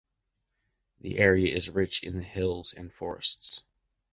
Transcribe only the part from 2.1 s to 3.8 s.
hills and forests.